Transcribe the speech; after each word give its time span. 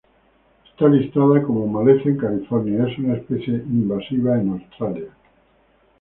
Está 0.67 0.87
listada 0.87 1.43
como 1.43 1.67
maleza 1.67 2.09
en 2.09 2.17
California 2.17 2.87
y 2.87 2.91
es 2.91 2.97
una 2.97 3.13
especie 3.17 3.53
invasiva 3.53 4.33
en 4.41 4.49
Australia. 4.53 5.11